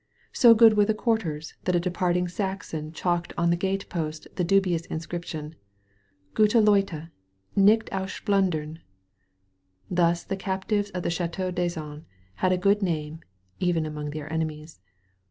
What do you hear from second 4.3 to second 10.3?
the dubious inscription: "Gwte LeiUe— nicht ausplun dem. Thus